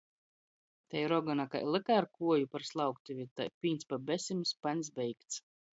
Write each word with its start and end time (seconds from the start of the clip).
Tei 0.91 1.03
rogona 1.11 1.45
kai 1.51 1.61
lyka 1.73 1.93
ar 1.99 2.05
kuoju 2.15 2.51
par 2.53 2.67
slauktivi, 2.71 3.29
tai 3.37 3.49
pīns 3.61 3.89
pa 3.91 4.05
besim, 4.11 4.45
spaņs 4.55 4.93
beigts. 4.99 5.43